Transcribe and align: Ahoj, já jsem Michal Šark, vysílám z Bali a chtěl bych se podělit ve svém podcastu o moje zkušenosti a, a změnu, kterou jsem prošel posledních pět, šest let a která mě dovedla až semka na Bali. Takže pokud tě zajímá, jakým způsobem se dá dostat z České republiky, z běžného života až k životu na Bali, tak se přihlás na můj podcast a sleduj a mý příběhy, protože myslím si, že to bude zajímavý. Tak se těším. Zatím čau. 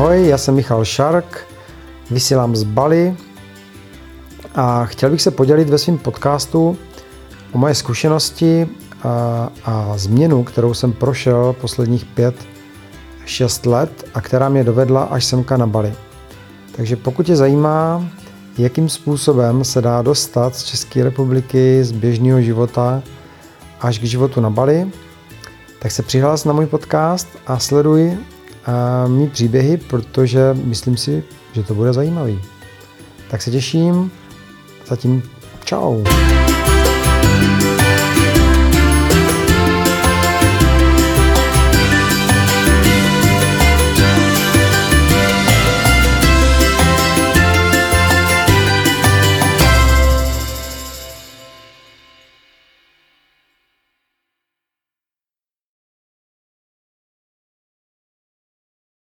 Ahoj, 0.00 0.26
já 0.26 0.38
jsem 0.38 0.54
Michal 0.54 0.84
Šark, 0.84 1.46
vysílám 2.10 2.56
z 2.56 2.62
Bali 2.62 3.16
a 4.54 4.84
chtěl 4.84 5.10
bych 5.10 5.22
se 5.22 5.30
podělit 5.30 5.68
ve 5.68 5.78
svém 5.78 5.98
podcastu 5.98 6.78
o 7.52 7.58
moje 7.58 7.74
zkušenosti 7.74 8.68
a, 9.02 9.48
a 9.64 9.92
změnu, 9.96 10.44
kterou 10.44 10.74
jsem 10.74 10.92
prošel 10.92 11.52
posledních 11.60 12.04
pět, 12.04 12.34
šest 13.26 13.66
let 13.66 14.04
a 14.14 14.20
která 14.20 14.48
mě 14.48 14.64
dovedla 14.64 15.02
až 15.02 15.24
semka 15.24 15.56
na 15.56 15.66
Bali. 15.66 15.94
Takže 16.76 16.96
pokud 16.96 17.26
tě 17.26 17.36
zajímá, 17.36 18.08
jakým 18.58 18.88
způsobem 18.88 19.64
se 19.64 19.82
dá 19.82 20.02
dostat 20.02 20.56
z 20.56 20.62
České 20.62 21.04
republiky, 21.04 21.84
z 21.84 21.92
běžného 21.92 22.40
života 22.40 23.02
až 23.80 23.98
k 23.98 24.04
životu 24.04 24.40
na 24.40 24.50
Bali, 24.50 24.90
tak 25.78 25.92
se 25.92 26.02
přihlás 26.02 26.44
na 26.44 26.52
můj 26.52 26.66
podcast 26.66 27.28
a 27.46 27.58
sleduj 27.58 28.18
a 28.66 29.06
mý 29.06 29.28
příběhy, 29.28 29.76
protože 29.76 30.40
myslím 30.64 30.96
si, 30.96 31.24
že 31.52 31.62
to 31.62 31.74
bude 31.74 31.92
zajímavý. 31.92 32.40
Tak 33.30 33.42
se 33.42 33.50
těším. 33.50 34.10
Zatím 34.86 35.22
čau. 35.64 36.04